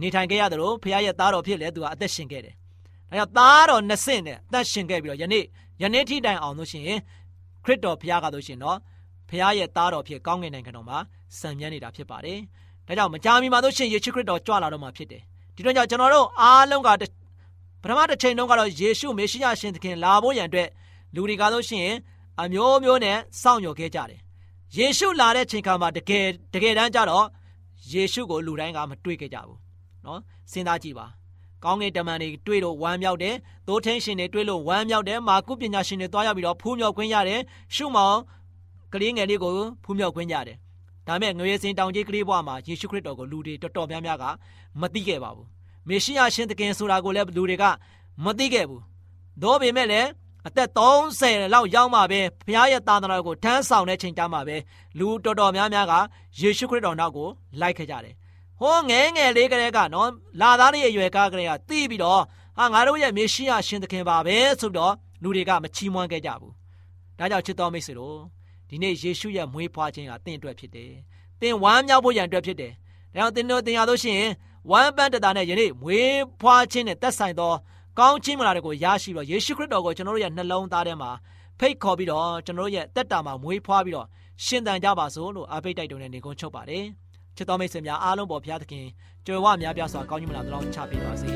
[0.00, 2.54] နေထိုင်ခဲ့ရတယ်လို့ဘုရားရဲ့သားတော်ဖြစ်လေသူကအသက်ရှင်ခဲ့တယ်
[3.14, 5.44] အဲသားတော်နှစ်ဆင့်နဲ့တတ်ရှင်ခဲ့ပြီးတော့ယနေ့
[5.82, 6.98] ယနေ့ထိတိုင်အောင်လို့ရှိရင်
[7.64, 8.78] ခရစ်တော်ဘုရားကလို့ရှိရင်တော့
[9.28, 10.98] ဘုရားရဲ့သားတော်ဖြစ်ကောင်းကင်နိုင်ငံတော်မှာ
[11.38, 12.38] စံမြန်းနေတာဖြစ်ပါတယ်။
[12.86, 15.22] ဒါကြောင့်မကြာမီမှာလို့ရှိရင်ယေရှုခရစ်တော်ကြွလာတော့မှာဖြစ်တယ်။
[15.56, 16.88] ဒီတော့ကြောင့်ကျွန်တော်တို့အားလုံးက
[17.82, 20.68] ပထမတစ်ချိန်တုန်းကတော့ယေရှုမေရှိယရှင်သခင်လာဖို့ရန်အတွက်
[21.14, 21.96] လူတွေကားလို့ရှိရင်
[22.42, 24.20] အမျိုးမျိုးနဲ့စောင့်ယော်ခဲ့ကြတယ်။
[24.76, 27.26] ယေရှုလာတဲ့ချိန်ခါမှာတကယ်တကယ်တမ်းကျတော့
[27.92, 29.58] ယေရှုကိုလူတိုင်းကမတွေ့ခဲ့ကြဘူး။
[30.04, 30.20] နော်
[30.52, 31.06] စဉ်းစားကြည့်ပါ။
[31.64, 33.34] ကောင်းကင်တမန်တွေတွေ့လို့ဝမ်းမြောက်တယ်။
[33.66, 37.40] သိုးထင်းရှင်တွေတွေ့လို့ဝမ်းမြောက်တယ်။မာကုပညာရှင်တွေတွားရောက်ပြီးတော့ဖူးမြောက်ခွင့်ရတယ်။
[37.74, 38.18] ရှုမောင်
[38.92, 39.52] ကလေးငယ်လေးကို
[39.84, 40.56] ဖူးမြောက်ခွင့်ရတယ်။
[41.06, 44.24] ဒါမဲ့ငွေစင်တောင်ကြီးကလေးဘွားမှာယေရှုခရစ်တော်ကိုလူတွေတော်တော်များများက
[44.80, 45.46] မသိခဲ့ပါဘူး။
[45.88, 47.64] မေရှိယရှင်သခင်ဆိုတာကိုလည်းလူတွေက
[48.24, 48.82] မသိခဲ့ဘူး။
[49.42, 50.08] ဒါပေမဲ့လည်း
[50.48, 50.70] အသက်
[51.12, 54.56] 30လောက်ရောက်မှပဲဘုရားရဲ့သာသနာကိုထမ်းဆောင်တဲ့ချိန်တမှာပဲ
[54.98, 55.94] လူတော်တော်များများက
[56.40, 57.28] ယေရှုခရစ်တော်နောက်ကို
[57.60, 58.14] လိုက်ခဲ့ကြတယ်
[58.60, 62.20] ဟောငဲငယ်လေးကလေးကနော်လာသားလေးရဲ့ရွယ်ကားကလေးကတီးပြီးတော့
[62.58, 64.92] ဟာငါတို့ရဲ့မေရှိယရှင်သခင်ပါပဲဆိုတော့
[65.22, 66.52] လူတွေကမချီးမွမ်းခဲ့ကြဘူး
[67.18, 68.18] ဒါကြောင့်ချစ်တော်မိတ်ဆွေတို့
[68.68, 70.92] ဒီနေ့ယေရှုရဲ့မွေးဖွားခြင်းကတင့်အတွက်ဖြစ်တယ်။
[71.40, 72.72] တင်ဝမ်းမြောက်ဖို့ရန်အတွက်ဖြစ်တယ်။
[73.14, 74.30] ဒါကြောင့်တင်တို့တင်ရလို့ရှိရင်
[74.70, 77.52] ဝမ်းပန်းတတာနဲ့ယနေ့မွေးဖွားခြင်းနဲ့သက်ဆိုင်သော
[77.98, 81.10] ကောင်းခြင်းမလာတွေကိုရရှိပြီးတော့ယေရှုခရစ်တော်ကိုကျွန်တော်တို့ရဲ့နှလုံးသားထဲမှာ
[81.58, 84.06] ဖိတ်ခေါ်ပြီးတော့ကျွန်တော်တို့ရဲ့တက်တာမှာမွေးဖွားပြီးတော့
[84.44, 86.84] ရှင်သန်ကြပါစို့လို့အားပေးတိုက်တွန်းနေနေကုန်းချုပ်ပါတယ်
[87.36, 88.86] ချစ်တော်မိတ်ဆွေများအားလုံးပေါ်ဘုရားသခင်
[89.26, 91.32] ကြွယ်ဝများပြားစွာကောင်းကြီးမလာသလောက်ချပေးပါစေ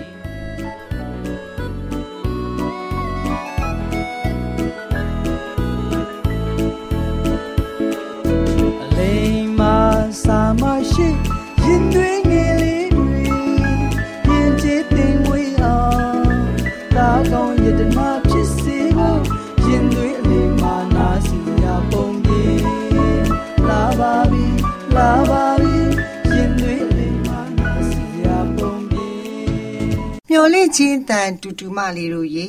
[30.68, 32.48] မျော်လင့်ခြင်းတန်တူတူမလေးတို့ရေ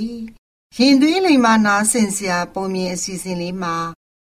[0.77, 3.75] ရင်သွေးလိမ်မာနာဆင်စရာပုံမြင်အစီအစဉ်လေးမှာ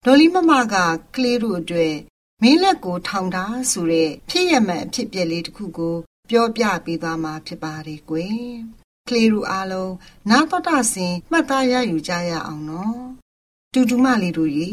[0.05, 0.75] ဒေါ်လီမမက
[1.15, 1.95] ကလေးတို့အတွက်
[2.43, 5.97] မင်းလက်ကိုထောင်ထားဆိုတဲ့ဖြစ်ရမှန်အဖြစ်ပြက်လေးတစ်ခုကို
[6.31, 8.37] ပြောပြပေးသွားမှာဖြစ်ပါတယ်ကွယ်
[9.09, 9.95] ကလေးတို့အားလုံး
[10.31, 13.01] နာတော်တာဆင်မှတ်သားရယူကြရအောင်နော်
[13.73, 14.71] တူတူမလေးတို့ရေ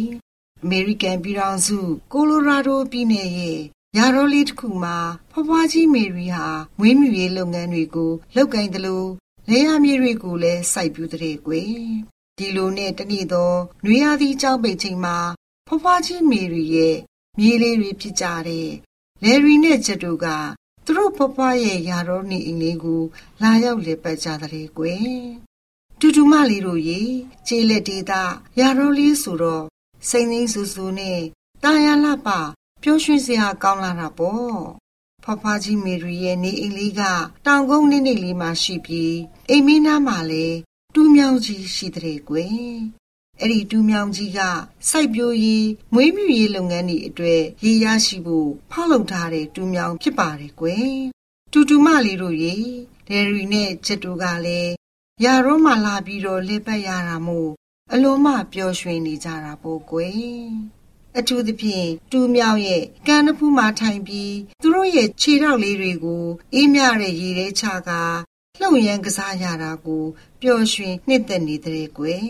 [0.63, 1.77] အမေရိကန်ပြည်ထောင်စု
[2.13, 3.59] ကိုလိုရာဒိုပြည်နယ်ရဲ့
[3.97, 4.97] ရာတော်လေးတစ်ခုမှာ
[5.31, 6.47] ဖွားဖွားကြီးမေရီဟာ
[6.79, 9.09] မွေးမြူရေးလုပ်ငန်းတွေကိုလုပ်ကိုင်တယ်လို့
[9.49, 11.71] လေယာမြေတွေကိုလည်းစိုက်ပျိုးတဲ့ကွယ်
[12.37, 15.17] ဒီလိုနဲ့တနေ့တော့နွေရာသီကြောက်ပိတ်ချိန်မှာ
[15.67, 16.97] ဖွားဖွားကြီးမေရီရဲ့
[17.39, 18.69] မြေးလေးတွေဖြစ်ကြတဲ့
[19.23, 20.27] လယ်ရီနဲ့ချက်တို့က
[20.85, 23.01] သူတို့ဖွားဖွားရဲ့ရာတော်နေအိမ်လေးကို
[23.41, 25.09] လာရောက်လေပတ်ကြတဲ့ကွယ်
[25.99, 27.01] တူတူမလေးတို့ရေ
[27.47, 28.23] ကျေးလက်ဒေတာ
[28.59, 29.65] ရာတော်လေးဆိုတော့
[30.09, 31.21] စိမ့်သိမ်းဆူဆူနဲ့
[31.63, 32.29] တာယာလပ
[32.83, 34.59] ပျော်ရွှင်စရာကောင်းလာတာပေါ့
[35.23, 37.01] ဖဖကြီးမေရီရဲ့နေအိမ်လေးက
[37.45, 39.17] တောင်ကုန်းနေနေလေးမှာရှိပြီး
[39.49, 40.57] အိမ်မင်းသားမှာလည်း
[40.95, 42.53] တူးမြောင်ကြီးရှိတဲ့ကွယ်
[43.39, 44.39] အဲ့ဒီတူးမြောင်ကြီးက
[44.89, 50.93] စိုက်ပျိုးရေးမွေးမြူရေးလုပ်ငန်းတွေအတွက်ရေရရှိဖို့ဖောက်လုပ်ထားတဲ့တူးမြောင်ဖြစ်ပါတယ်ကွယ်
[51.51, 52.55] တူတူမလေးတို့ရေ
[53.07, 54.73] ဒယ်ရီနဲ့ချက်တူကလည်း
[55.23, 57.51] ရာရောမှလာပြီးတော့လက်ပတ်ရတာမို့
[57.93, 60.78] အလုံးမပျော်ရွှင်နေကြတာပေါ့ကွယ်
[61.17, 67.89] အထူးသဖြင့်တူးမြောင်ရဲ့ကန်းတစ်ဖူးမှာထိုင်ပြီးသူတို့ရဲ့ခြေထောက်လေးတွေကိုအေးမြတဲ့ရေထဲချက
[68.59, 70.03] လှုပ်ရမ်းကစားရတာကို
[70.41, 72.27] ပျော်ရွှင်နှစ်သက်နေတဲ့ကွယ်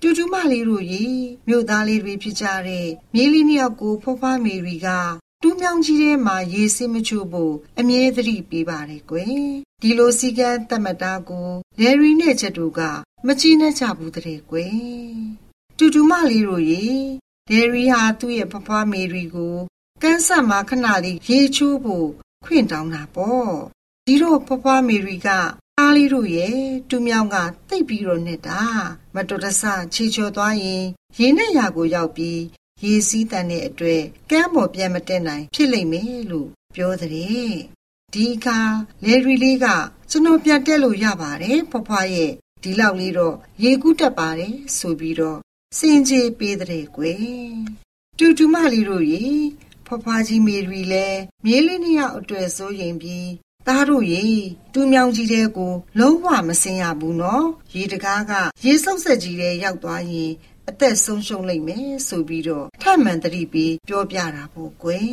[0.00, 1.04] တူတူမလေးတို့ရေ
[1.48, 4.88] မြို့သားလေးတွေဖြစ်ကြတဲ့မြေးလေးနှစ်ယောက်ကိုဖွားဖွားမေရီက
[5.42, 9.36] တူးမြောင်ကြီးထဲမှာရေစင်းမချို့ဖို့အမြဲတမ်းပေးပါတယ်ကွယ်
[9.82, 11.48] ဒီလိုစီကံတမတာကို
[11.80, 12.80] လယ်ရီနဲ့ချက်တို့က
[13.26, 14.76] မကြည့်နဲ့ကြဘူးတဲ့ကွယ်
[15.78, 16.84] တူတူမလေးတို့ရေ
[17.54, 19.56] ဒယ်ရီဟာသူ့ရဲ့ဖဖွားမေရီကို
[20.02, 22.08] ကန်းဆက်မှာခဏလေးရေချိုးဖို့
[22.44, 23.52] ခွင့်တောင်းတာပေါ့
[24.06, 25.28] ဒီတော့ဖဖွားမေရီက
[25.78, 26.58] အားလေးတို့ရဲ့
[26.90, 27.36] တူမြောင်က
[27.68, 28.62] တိတ်ပြီးတော့နေတာ
[29.14, 29.62] မတော်တဆ
[29.94, 30.84] ချီချော်သွားရင်
[31.18, 32.40] ရေနဲ့ရာကိုရောက်ပြီး
[32.84, 38.58] ရေစည်းတန်တဲ့အတွက်ကမ်းပေါ်ပြန်မတက်နိုင် ဖြစ်လိမ့်မယ်လို့ပြောတဲ့ဒီအခါ
[39.04, 39.66] လေရီလေးက
[40.10, 45.40] ကျွန်တော်ပြန်တက်လို့ရပါတယ်ဖွားဖွားရဲ့ဒီလောက်လေးတော့ရေကူးတက်ပါတယ်ဆိုပြီးတော့
[45.78, 47.26] စင်ကြေပေးတဲ့ကွယ်
[48.18, 49.24] တူတူမလေးတို့ရေ
[49.86, 51.06] ဖွားဖွားကြီးမေရီလဲ
[51.44, 53.30] မြေးလေးနှစ်ယောက်အတွေ့စိုးရင်ပြီး
[53.66, 54.24] သားတို့ရေ
[54.72, 58.32] တူးမြောင်ကြီးတဲ့ကိုလုံးဝမစင်ရဘူးနော်ရေတကားက
[58.64, 60.32] ရေစုပ်ဆက်ကြီးတဲ့ရောက်သွားရင်
[60.68, 65.12] အအသက်ဆုံးရှုံးလိမ့်မယ်ဆိုပြီးတော့ထမှန်တတိပြီးပြောပြတာပေါ့ကွယ်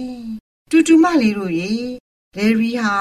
[0.71, 1.73] တူတူမလေးတို့ရေ
[2.37, 2.97] လေရီဟာ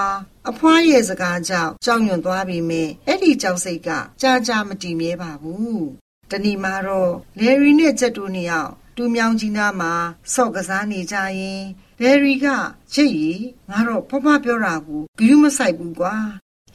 [0.51, 3.90] အဖွားရဲ့စကားကြောင့်ကြောက်ရွံ့သွားပြီမဲ့အဲ့ဒီကြောက်စိတ်က
[4.23, 5.83] ကြာကြာမတည်မြဲပါဘူး
[6.31, 9.93] တဏီမှာတော့လေရီနဲ့ချက်တူနှစ်ယောက်တူမြောင်ကြီးနားမှာ
[10.35, 11.62] ဆော့ကစားနေကြရင်
[12.03, 12.47] လယ်ရီက
[12.93, 13.31] ချစ်ရီ
[13.71, 16.14] ငါတော့ဖဖပြောတာကိုဂယူးမဆိုင်ဘူးကွာ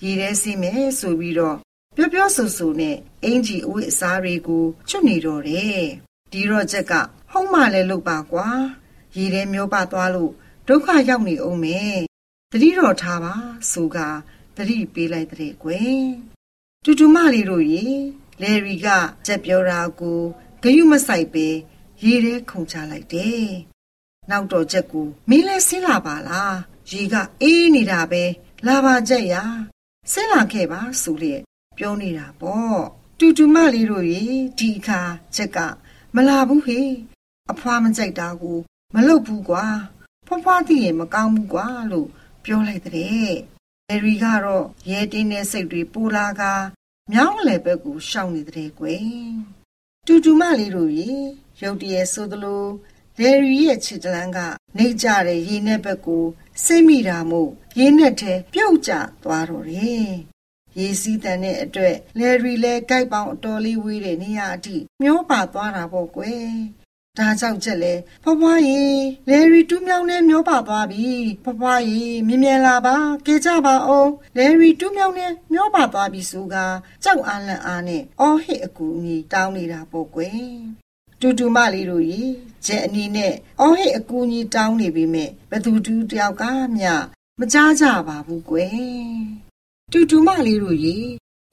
[0.03, 1.57] ရေထဲဆင်းမယ်ဆိုပြီးတော့
[1.95, 5.81] ပြောပြောဆိုဆိုနဲ့အင်ဂျီအဝတ်အစားတွေကိုချွတ်နေတော့တယ်
[6.31, 6.93] ဒီတော့ချက်က
[7.31, 8.47] ဟုံးမလဲလုပ်ပါကွာ
[9.15, 10.31] ရေထဲမျောပါသွားလို့
[10.67, 11.97] ဒုက္ခရောက်နေအောင်မယ်
[12.51, 13.33] တတိတော်ထားပါ
[13.71, 13.97] ဆိုက
[14.55, 16.05] တတိပေးလိုက်တဲ့ကွယ်
[16.83, 17.85] တူတူမလေးတို့ရေ
[18.41, 18.87] လယ်ရီက
[19.25, 20.21] ချက်ပြောတာကို
[20.61, 21.47] ဂယုမဆိုင်ပဲ
[22.03, 23.47] ရေထဲခုန်ချလိုက်တယ်
[24.29, 26.57] နောက်တော့ချက်ကိုမင်းလဲဆင်းလာပါလား
[26.91, 28.23] ရေကအေးနေတာပဲ
[28.67, 29.35] လာပါကြက်ရ
[30.11, 31.41] ဆင်းလာခဲ့ပါဆိုလျက်
[31.77, 32.79] ပြောနေတာပေါ့
[33.19, 34.23] တူတူမလေးတို့ရေ
[34.59, 35.01] ဒီအခါ
[35.35, 35.57] ချက်က
[36.15, 36.79] မလာဘူးဟေ
[37.51, 38.59] အဖွားမကြိုက်တာကို
[38.95, 39.65] မလုပ်ဘူးကွာ
[40.27, 42.07] ဖွားဖွားသိရင်မကောင်းဘူးကွာလို့
[42.43, 43.33] ပြောလိုက်တဲ့
[43.89, 46.43] အဲရီကတော့ရဲတင်းတဲ့စိတ်တွေပူလာက
[47.11, 49.03] မြောင်းလေဘက်ကိုရှောင်နေတဲ့ကွယ်
[50.07, 51.11] တူတူမလေးတို့ရေ
[51.61, 52.65] ရုတ်တရက်ဆိုသလို
[53.19, 54.39] လယ်ရီရဲ့ခြေတလန်းက
[54.77, 56.25] နေကြတဲ့ရေနဲ့ဘက်ကို
[56.63, 58.91] စိတ်မိတာမို့ရေနဲ့ထဲပြုတ်ကျ
[59.23, 60.11] သွားတော့တယ်
[60.77, 66.47] ရေစီးတန်တဲ့အတွက်လယ်ရီလဲကြိုက်ပေါင်းအတော်လေးဝေးတဲ့နေရာအထိမျောပါသွားတာပေါ့ကွယ်
[67.19, 68.81] ဒါကြောင့်ချက်လဲဖွားဖွားရေ
[69.27, 71.09] လယ်ရီတူးမြောင်းနဲ့မျောပါသွားပြီ
[71.43, 72.95] ဖွားဖွားရေမြင်မြန်လာပါ
[73.25, 76.55] ကြကြပါအောင်လယ်ရီတူးမြောင်းနဲ့မျောပါသွားပြီဆိုက
[77.03, 80.47] ကြောက်အားလန့်အားနဲ့အော်ဟစ်အကူအညီတောင်းနေတာပေါ့ကွယ်
[81.21, 82.23] တူတူမလေးတို့ရေ
[82.65, 86.43] ကျဲအနီနဲ့အော်ဟစ်အကူအညီတောင်းနေပြီမဲ့ဘသူတူတယောက်က
[86.77, 86.91] မျှ
[87.39, 88.75] မကြားကြပါဘူးကွယ်
[89.91, 90.97] တူတူမလေးတို့ရေ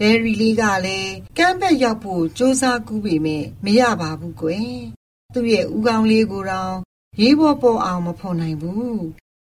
[0.01, 5.00] ဘယ်ရီလေးကလည်းကမ်းဘက်ရောက်ဖို့စူးစမ်းကူးပေမဲ့မရပါဘူးကွယ်
[5.33, 6.75] သူ့ရဲ့ဦးခေါင်းလေးကိုတော့
[7.21, 9.01] ရေးပေါ်ပေါ်အောင်မဖော်နိုင်ဘူး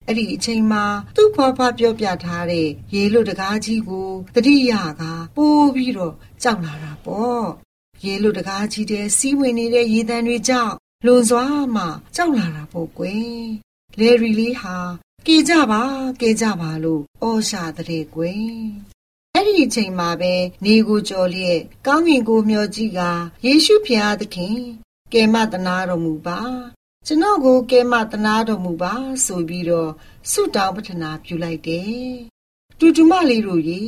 [0.06, 0.84] အဲ့ဒီအချိန်မှာ
[1.15, 5.04] သူ့ဖွားဖွားပြောပြထားတဲ့ရေလွတ်တကားကြီးကိုတတိယက
[5.36, 6.13] ပိုးပြီးတော့
[6.44, 7.46] ကြောက်လာတာပေါ့
[8.06, 10.74] ရေလွတ်တကားကြီးတဲ့စီးဝင်နေတဲ့ရေတံတွေကြောင့်
[11.06, 11.44] လွန်စွာ
[11.76, 13.48] မှကြောက်လာတာပေါ့ကွယ်
[14.00, 14.78] လေရီလေးဟာ
[15.28, 15.82] ကေကြပါ
[16.22, 18.60] ကေကြပါလို့အော်ရှာတဲ့ကွယ်
[19.36, 20.34] အဲ့ဒီအချိန်မှာပဲ
[20.65, 23.02] နေကိုကြော်လျက်ကောင်းကင်ကိုမျှော်ကြည့်က
[23.46, 24.60] ယေရှုဖျားသခင်
[25.13, 26.39] ကဲမတနာတော်မူပါ
[27.08, 28.93] ကျွန်တော်ကိုကဲမတနာတော်မူပါ
[29.26, 29.91] ဆိုပြီးတော့
[30.32, 32.04] ဆုတောင်းပတနာပြုလိုက်တယ်
[32.80, 33.84] တူတူမလေးတို့ရေ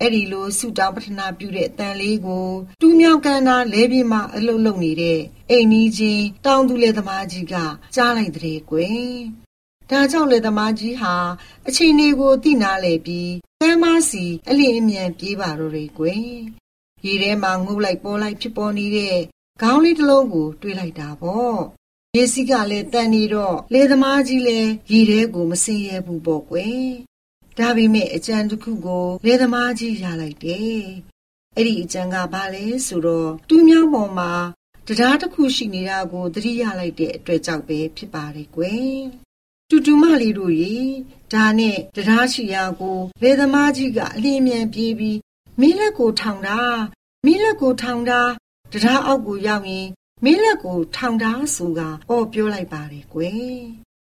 [0.00, 2.48] အဲ့ဒီလိုဆုတောင်းပတနာပြုတဲ့အတန်လေးကို
[2.80, 7.54] တူးမြောင်ကန်နာလဲပြင်းမှအလုတ်လုံနေတဲ့အိမ်ကြီးချင်းတောင်းသူလေသမားကြီးက
[7.94, 9.12] ကြားလိုက်တဲ့ကွယ်
[9.90, 11.14] ဒါကြောင့်လေသမားကြီးဟာ
[11.68, 16.24] အချိန်လေးကိုသိနာလေပြီးကမ်းမစီအလင်းအမြန်ပြေးပါတော့တယ်ကွယ်
[17.04, 19.16] ရေထဲမှာငုတ်လိုက်ပေါ်လိုက်ဖြစ်ပေါ်နေတဲ့
[19.64, 21.58] ခေါင်းလေးတစ်လုံးကို တွေးလိုက်တာပေါ့
[22.16, 26.86] ရေစီးကလည်းတန်နေတော့လေသမားကြီးလည်းရေထဲကိုမစင်ရဲဘူးပေါ့ကွယ်
[27.58, 30.82] ဒါပေမဲ့အကြံတစ်ခုကို လေသမားကြီးရလိုက်တယ်
[31.56, 34.32] အဲ့ဒီအကြံကဘာလဲဆိုတော့တူးမြောင်းပေါ်မှာ
[34.86, 39.00] တရားတစ်ခုရှိနေတာကိုသတိရလိုက်တဲ့အတွက်ကြောင့်ပဲဖြစ်ပါတယ်ကွယ်
[39.68, 40.76] တူတူမလေးတို့ရေ
[41.32, 45.18] ဒါနဲ့တရားရှိရာကိုလေသမားကြီးကအလင်းမြန်ပြေးပြီး
[45.60, 46.60] မင်းလက်ကိုထောင်တာ
[47.24, 48.22] မင်းလက်ကိုထောင်တာ
[48.72, 49.88] တရားအောက်ကိုရောက်ရင်
[50.24, 51.80] မင်းလက်ကိုထောင်ထားဆိုက
[52.10, 53.60] အော်ပြောလိုက်ပါတယ်ကွယ်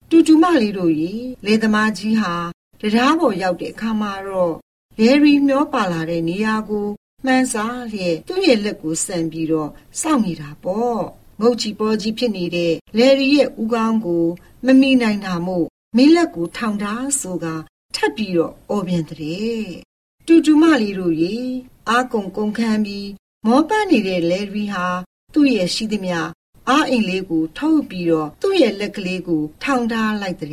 [0.09, 1.13] တူတူမလေးတို့ရေ
[1.45, 2.33] လေသမားကြီးဟာ
[2.81, 4.53] တရားပေါ်ရောက်တဲ့အခါမှာတော့
[4.99, 6.87] လေရီမျောပါလာတဲ့နေရာကို
[7.25, 9.69] မှန်းစားလျက်သူ့ရဲ့လက်ကိုဆန်ပြီးတော့
[10.01, 11.01] စောင့်နေတာပေါ့
[11.41, 14.25] ငုတ်ချီပေါ်ကြီးဖြစ်နေတဲ့လေရီရဲ့ဦးခေါင်းကို
[14.65, 17.45] မမိနိုင်တာမို့မင်းလက်ကိုထောင်ထားဆိုက
[17.95, 19.65] ထပ်ပြီးတော့အော်ပြန်တဲ့
[20.27, 21.35] တူတူမလေးတို့ရေ
[21.89, 23.07] အာကုံကုန်ခန်းပြီး
[23.47, 24.85] မောပတ်နေတဲ့လေရီဟာ
[25.33, 26.19] သူ့ရဲ့ရှိသမျှ
[26.69, 30.51] အားအိမ်လေးကို ထုတ်ပြီးတော့သူ့ရဲ့လက်ကလေးကို ထောင်ထားလိုက်တဲ့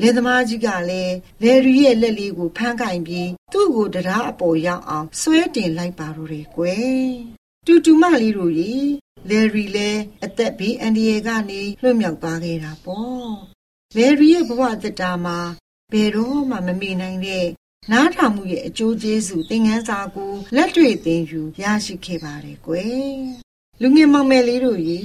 [0.00, 7.12] လေသမားကြီးကလည်းလေရီရဲ့လက်လေးကိုဖမ်းကင်ပြီးသူ့ကိုတရားအပေါ်ရောက်အောင်ဆွဲတင်လိုက်ပါတော့တယ်ကွယ်
[7.66, 8.72] တူတူမလေးတို့ရေ
[9.28, 13.32] လေရီလည်းအသက်ဘေးအန္တရာယ်ကနေလွတ်မြောက်သွားခဲ့တာပေါ့
[13.96, 15.38] လေရီရဲ့ဘဝသက်တာမှာ
[15.92, 17.46] ဘယ်တော့မှမမေ့နိုင်တဲ့
[17.90, 23.20] နားထောင်မှုရဲ့အကျိုးကျေးဇူးသင်ခန်းစာကိုလက်တွေ့သင်ယူရရှိခဲ့ပါတယ်ကွယ်
[23.80, 25.00] လူငယ်မောင်မယ်လေးတို့ရေ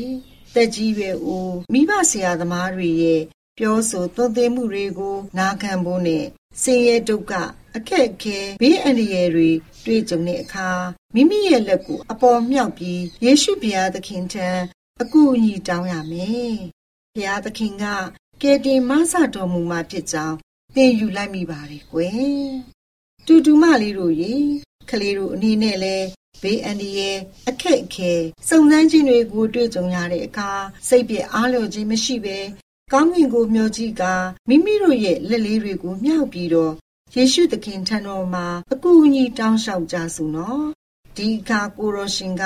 [0.53, 3.21] တက်ကြီးရွယ်အိုမိဘဆရာသမားတွေရဲ့
[3.57, 6.25] ပြောဆိုသွန်သင်မှုတွေကို နာခံဖို့နဲ့
[6.61, 7.33] ဆင်းရဲဒုက္ခ
[7.75, 9.49] အခက်အခဲဘေးအန္တရာယ်တွေ
[9.85, 10.69] တွေ့ကြုံတဲ့အခါ
[11.15, 14.49] မိမိရဲ့လက်ကိုအပေါ်မြောက်ပြီးယေရှုဘုရားသခင်ထံ
[15.01, 16.55] အကူအညီတောင်းရမယ်။
[17.15, 17.85] ဘုရားသခင်က
[18.41, 20.37] ကယ်တင်မဆတော်မူမှာဖြစ်ကြောင်း
[20.77, 22.49] သင်ယူလိုက်မိပါတယ်ကွယ်
[23.27, 24.33] တူတူမလေးတို့ရေ
[24.89, 25.95] ကလေးတို့အနေနဲ့လဲ
[26.41, 27.17] ဘေးအန္တရာယ်
[27.49, 28.13] အခက်အခဲ
[28.47, 30.49] စုံစမ်းခြင်းတွေကိုတွေ့ကြုံရတဲ့အခါ
[30.87, 32.37] စိတ်ပြအားလျော်ခြင်းမရှိဘဲ
[32.93, 34.13] ကောင်းကင်ကိုမျှော်ကြည့်ကာ
[34.49, 36.73] မိမိတို့ရဲ့လက်လေးတွေကိုမြှောက်ပြီးတော့
[37.15, 40.63] ယေရှုသခင်ထံတော်မှာအကူအညီတောင်းလျှောက်ကြစို့နော်
[41.17, 42.43] ဒီအခါကိုရောရှင်က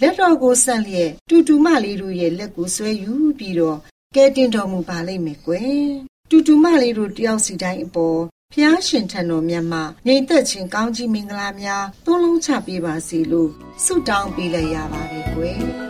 [0.00, 3.78] လက်တော်ကိုဆက်လျက်တူတူမလေးတို့ရဲ့လက်ကိုဆွဲယူပြီးတော့
[4.14, 8.20] ကဲတင်တော်မူပါလိမ့်မယ်ကွယ် တူတူမလေးတို့တယောက်စီတိုင်းအပေါ်
[8.54, 13.50] ဖျားရှင်ထံတော်မြတ်မှညီသက်ချင်းကောင်းကြီးမင်္ဂလာများသုံးလုံးချပေးပါစေလို့
[13.84, 15.89] ဆုတောင်းပေးလိုက်ရပါတယ်ကွယ်